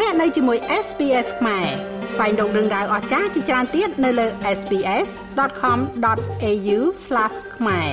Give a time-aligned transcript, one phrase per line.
[0.00, 1.66] លោកអ្នកនៅជាមួយ SPS ខ្មែរ
[2.12, 4.26] ស្វែងរកដឹងដៅអស្ចារ្យជាច្រើនទៀតនៅលើ
[4.58, 6.78] SPS.com.au/
[7.56, 7.88] ខ្មែរ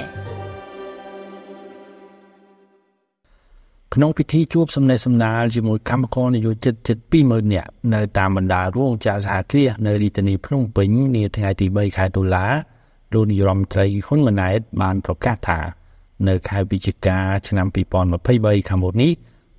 [3.94, 12.46] ក្នុងពិធីជួបសំណេះសំណាលជាមួយកម្មករនយោជិតជិត20000នាក់នៅតាមបណ្ដារោងចក្រសហគ្រាសនៅរាជធានីភ្នំពេញនាថ្ងៃទី3ខែតុលា
[13.14, 15.60] លោកនាយរដ្ឋមន្ត្រីហ៊ុនម៉ាណែតបានប្រកាសថា
[16.28, 17.68] នៅខែវិច្ឆិកាឆ្នាំ
[18.18, 19.14] 2023ខាងមុខនេះ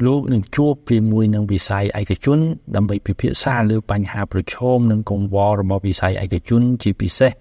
[0.05, 2.39] លោកនឹងជួបជាមួយនឹងវិស័យឯកជន
[2.75, 7.31] ដើម្បីពិភាក្សាលើបញ្ហាប្រឈមនិងកង្វល់របស់វិស័យឯកជនជាពិសេស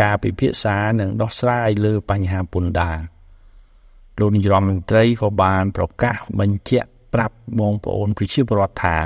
[0.00, 2.98] ការពិភាក្សានិងដោះស្រាយលើបញ្ហាពន្ធដារ
[4.20, 8.96] លោកនាយរដ្ឋមន្ត្រីក៏បានប្រកាសបញ្ជាក់ប្រាប់បងប្អូនប្រជាពលរដ្ឋថា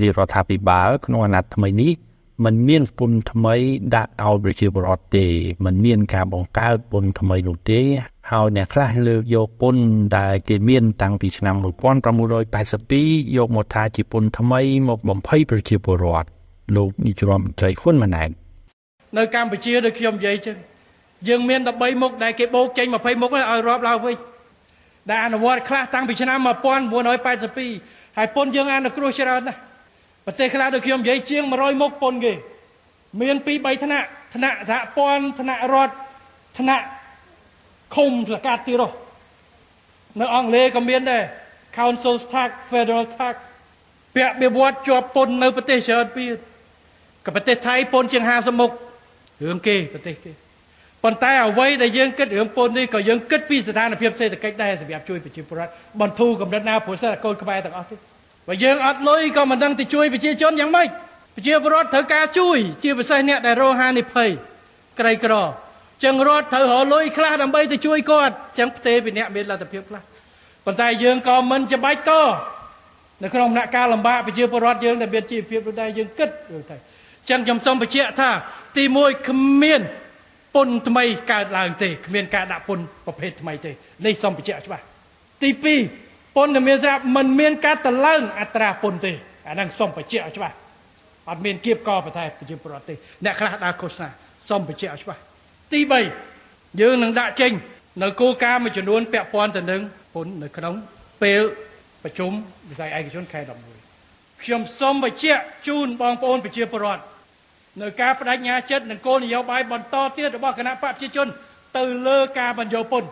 [0.00, 1.92] រាជរដ្ឋាភិបាលក្នុងអាណត្តិថ្មីនេះ
[2.44, 3.54] มันមានពន្ធថ្មី
[3.94, 5.26] ដាក់ឲ្យប្រជាពលរដ្ឋទេ
[5.64, 7.80] มันមានការបង្កើតពន្ធថ្មីនោះទេ
[8.31, 9.83] ហើយអ្នកខ្លះលើកយកពន្ធ
[10.17, 16.27] ដែលគេមានតាំងពីឆ្នាំ1982យកមកថាជាពន្ធថ្មីមកបំភ័យប្រជាពលរដ្ឋ
[16.75, 18.29] លោកនាយរដ្ឋមន្ត្រីហ៊ុនម៉ាណែត
[19.17, 20.55] នៅកម្ពុជាដូចខ្ញុំនិយាយចឹង
[21.27, 24.15] យើងមាន13មុខដែលគេបូកចេញ20មុខឲ្យរាប់ឡើងវិញ
[25.09, 26.39] ដែលអនុវត្តខ្លះតាំងពីឆ្នាំ
[27.07, 29.59] 1982ហើយពន្ធយើងអនុគ្រោះច្រើនណាស់
[30.25, 32.33] ប្រទេសខ្លះដូចខ្ញុំនិយាយជាង100មុខពន្ធគេ
[33.21, 35.93] មានពី3ថ្នាក់ថ្នាក់សហព័ន្ធថ្នាក់រដ្ឋ
[36.59, 36.85] ថ្នាក់
[37.95, 38.91] ឃុំសកាត់ទីរោះ
[40.19, 41.23] នៅអង់គ្លេសក៏មានដែរ
[41.77, 43.35] Council Tax Federal Tax
[44.15, 46.25] ពាក់បៀវត្តជាប់ពន្ធនៅប្រទេសច្រើនពី
[47.25, 48.71] ក៏ប្រទេសថៃពន្ធជាង50មុខ
[49.43, 50.31] រឿងគេប្រទេសគេ
[51.03, 55.71] ប៉ុន្តែអ្វីដែលយើងគិតរឿងពន្ធនេះក៏យើងគិតពីស្ថានភាពសេដ្ឋកិច្ចដែរសម្រាប់ជួយប្រជាពលរដ្ឋ
[56.01, 57.95] បន្ធូរកម្រិតណាព្រោះសិស្សកូនខ្មែរទាំងអស់ទេ
[58.47, 60.87] បើយើងអត់លុយក៏មិនដឹងទៅជួយប្រជាជនយ៉ាងម៉េច
[61.35, 64.29] ប្រជាពលរដ្ឋត្រូវការជួយ ជាពិសេសអ្នកដែលរងហានិភ័យ
[64.99, 65.33] ក្រីក្រ
[66.03, 70.01] ចឹងរដ្ឋត្រូវរលុយខ្លះដើម្បីទៅជួយគាត់ចឹងផ្ទេពីអ្នកមានលទ្ធភាពខ្លះ
[70.65, 72.11] ប៉ុន្តែយើងក៏មិនចាំបាច់ត
[73.23, 76.77] នៅក្នុងដំណាក់កាលលំបាកប្រជាពលរដ្ឋយើងដែលមានជីវភាពដូចដែរយើងគិតយើងថា
[77.29, 78.29] ចឹងខ្ញុំសូមបញ្ជាក់ថា
[78.77, 79.81] ទី1គ្មាន
[80.55, 83.71] ពុនថ្មីកើតឡើងទេគ្មានការដាក់ពុនប្រភេទថ្មីទេ
[84.05, 84.83] នេះសូមបញ្ជាក់ច្បាស់
[85.43, 85.49] ទី
[85.93, 89.11] 2ពុនដែលមានស្រាប់មិនមានការតឡើងអត្រាពុនទេ
[89.47, 90.55] អាហ្នឹងសូមបញ្ជាក់ច្បាស់
[91.29, 92.93] អត់មានគៀបកប្រតែប្រជាពលរដ្ឋទេ
[93.23, 94.09] អ្នកខ្លះដើរឃោសនា
[94.49, 95.21] សូមបញ្ជាក់ច្បាស់
[95.73, 95.79] ទី
[96.29, 97.51] 3យើងនឹងដាក់ចេញ
[98.03, 99.81] នៅគោលការណ៍មួយចំនួនពាក់ព័ន្ធទៅនឹង
[100.13, 100.73] ពុននៅក្នុង
[101.21, 101.41] ពេល
[102.03, 102.31] ប្រជុំ
[102.69, 107.03] វិស័យឯកជនខែ11ខ្ញុំសូមបញ្ជាក់ជូនបងប្អូនប្រជាពលរដ្ឋ
[107.81, 111.27] នៅការបដិញ្ញាចិត្តនិងគោលនយោបាយបន្តទៀតរបស់គណៈបកប្រជាជន
[111.77, 113.03] ទៅលើការបញ្យោពុន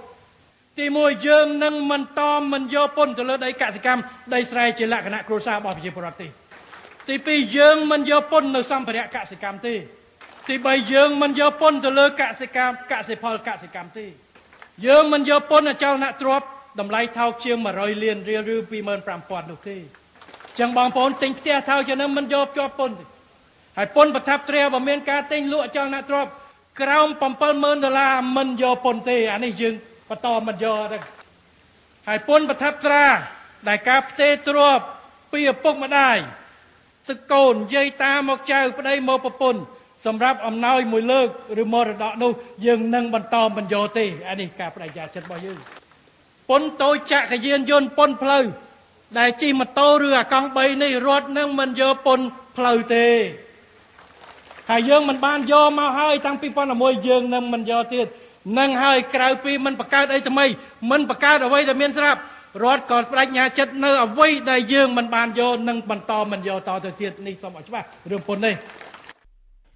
[0.80, 4.02] ទី1យើងនឹងមិនតមមិនយកពុនទៅលើដីកសិកម្ម
[4.34, 6.28] ដីស្រែជាលក្ខណៈគ្រួសាររបស់ប្រជាពលរដ្ឋទេ
[7.10, 9.74] ទី2យើងមិនយកពុននៅសម្ភារៈកសិកម្មទេ
[10.47, 14.06] ទី3យើងមិនយកពន្ធទៅលើកសិកម្មកសិផលកសិកម្មទេ
[14.85, 16.47] យើងមិនយកពន្ធអចលនទ្រព្យ
[16.79, 18.57] តម្លៃថោកជាង100លានរៀលឬ
[19.03, 19.78] 25000នោះទេ
[20.59, 23.06] ចឹងបងប្អូនទិញផ្ទះថោកជាងនឹងមិនយកជាប់ពន្ធទេ
[23.78, 26.31] ហើយពន្ធប្រថាប់ត្រាបើមានការទិញលក់អចលនទ្រព្យ
[26.81, 27.07] ក្រោម
[27.45, 29.73] 70000ដុល្លារមិនយកពន្ធទេអានេះយើង
[30.09, 30.97] បន្តមិនយកទេ
[32.07, 33.06] ហើយពន្ធប្រថាប់ត្រា
[33.67, 34.85] ដែលការផ្ទេរទ្រព្យ
[35.31, 36.17] ពីឪពុកម្ដាយ
[37.09, 39.62] ទឹកកូនយាយតាមកចៅប្តីមកប្រពន្ធ
[40.06, 41.28] សម្រាប់អំណោយមួយលើក
[41.61, 42.31] ឬមរតកនោះ
[42.66, 45.59] យើងនឹងបន្តបញ្យោទេអានេះការបដិញ្ញាចិត្តរបស់យើង
[46.50, 48.44] ពុនតូចចក្រយានយន្តពុនផ្លូវ
[49.19, 52.19] ដែលជិះម៉ូតូឬអាកង់3នេះរត់នឹងមិនយកពុន
[52.57, 53.07] ផ្លូវទេ
[54.69, 58.07] ហើយយើងមិនបានយកមកហើយតាំងពី2011យើងនឹងមិនយកទៀត
[58.59, 60.45] នឹងហើយក្រៅពីមិនបង្កើតអីថ្មី
[60.91, 62.19] មិនបង្កើតអ្វីដែលមានស្រាប់
[62.63, 68.56] រដ្ឋក៏បដិញ្ញាចិត្តនៅអ្វីដែលយើងមិនបានយកនឹងបន្តមិនយកតទៅទៀតនេះសូមឲ្យច្បាស់រឿងពុននេះ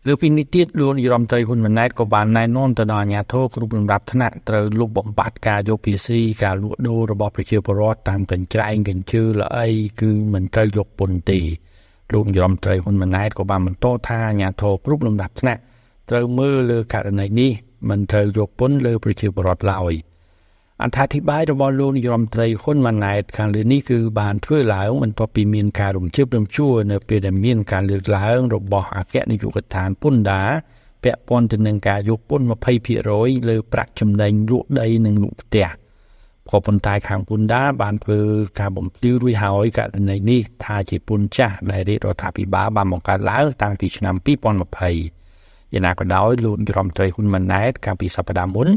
[0.10, 9.68] លើពីនេះទៀតលោកនាយរដ្ឋមន្ត្រីហ៊ុនម៉ាណែតក៏បានណែនាំទៅដល់អាជ្ញាធរគ្រប់លំដាប់ថ្នាក់ត្រូវលុបបំបាត់ការយកភាសីការលក់ដូររបស់ប្រជាពលរដ្ឋតាមកញ្ច្រែងកញ្ជើល្អី
[10.02, 11.40] គឺមិនត្រូវយកពន្ធទេ
[12.14, 15.62] លោកនាយរដ្ឋមន្ត្រីហ៊ុនម៉ាណែតក៏បានបន្តថាអាជ្ញាធរគ្រប់លំដាប់ថ្នាក់
[16.10, 17.52] ត្រូវមើលលើករណីនេះ
[17.90, 19.96] មិនត្រូវយកពន្ធលើប្រជាពលរដ្ឋឡើយ។
[20.84, 30.50] អត្ថាធិប្បាយរបស់លោកនាយរដ្ឋមន្ត្រីហ៊ុនម៉ាណែតខាងលើនេះគឺបានធ្វើឡើងបន្ទាប់ពីមានការរំជើបរំជួលនៅពេលដែលមានការលើកឡើងរបស់អគ្គនាយកដ្ឋានពន្ធដារ
[31.04, 32.46] ពាក់ព័ន្ធទៅនឹងការយកពន្ធ
[32.98, 35.68] 20%លើប្រាក់ចំណេញលក់ដីនិងលក់ផ្ទះ
[36.50, 38.22] ក៏ប៉ុន្តែខាងពន្ធដារបានធ្វើ
[38.60, 48.70] ការបំភ្លឺរួចហើយករណីនេះថាជាពន្ធចាស់ដែលរាជរដ្ឋាភិបាលបានបង្កើតឡើងតាំងពីឆ្នាំ2020យ៉ាងណាក៏ដោយលោករដ្ឋមន្ត្រីហ៊ុនម៉ាណែតកាលពីសប្តាហ៍មុន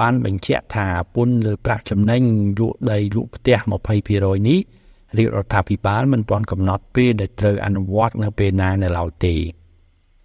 [0.00, 2.22] បានបញ្ជាក់ថាពន្ធលើប្រាក់ចំណេញ
[2.58, 3.58] លក់ដីលក់ផ្ទះ
[4.02, 4.60] 20%នេះ
[5.18, 9.36] រាជរដ្ឋាភិបាលមិនទាន់កំណត់ពេលដែលត្រូវអនុវត្តនៅពេលណានៅឡើយទេ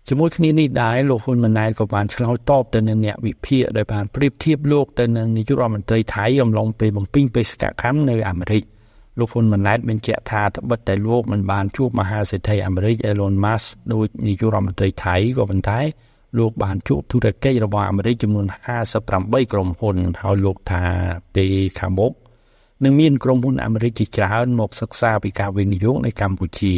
[0.08, 8.64] ជាមួយគ្នានេះដែរលោកហ៊ុនម៉ាណែតក៏បានឆ្លើយតបទៅនឹងអ្នកវិភាគដែលបានប្រៀបធៀបលោកទៅនឹងនាយករដ្ឋមន្ត្រីថៃអំឡុងពេលបំពេញបេសកកម្មនៅអាមេរិក
[9.20, 15.80] លោកហ៊ុនម៉ាណែតបញ្ជាក់ថាត្បិតតែលោកមិនបានជួបមហាសេដ្ឋីអាមេរិក Elon Musk ដោយនាយករដ្ឋមន្ត្រីថៃក៏ប៉ុន្តែ
[16.38, 18.46] លោកបានជួបធុរកិច្ចរបស់អាមេរិកចំនួន
[18.98, 20.84] 58ក្រុមហ៊ុនហើយលោកថា
[21.36, 22.12] ពេលខាងមុខ
[22.84, 26.76] នឹងមានក្រុមហ៊ុនអាមេរិកជាច្រើនមកសិក្សាពីការវិនិយោគនៅកម្ពុជា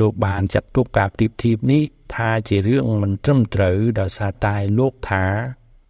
[0.00, 1.82] លោកបានចាត់ទុកការប្រៀបធៀបនេះ
[2.14, 5.24] ថាជារឿងមិនត្រឹមត្រូវដោយសារតែលោកថា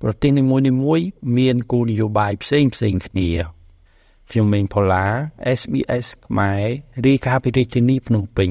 [0.03, 1.07] ប្រទេសនីមួយៗ
[1.39, 3.31] មានគោលនយោបាយផ្សេងផ្សេងគ្នា
[4.31, 5.07] ខ្ញុំមេងផល្លា
[5.59, 6.65] SBS ខ្មែរ
[7.05, 8.51] រីកាពីរាជធានីភ្នំពេញ